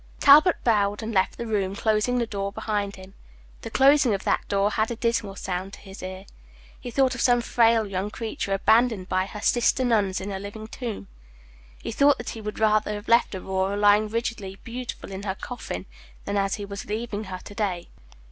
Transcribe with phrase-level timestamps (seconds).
[0.19, 3.13] Talbot bowed, and left the room, closing the door behind him.
[3.61, 6.25] The closing of that door had a dismal sound to his ear.
[6.79, 10.65] He thought of some frail young creature abandoned by her sister nuns in a living
[10.67, 11.05] tomb.
[11.83, 15.85] He thought that he would rather have left Aurora lying rigidly beautiful in her coffin
[16.25, 17.89] than as he was leaving her to day.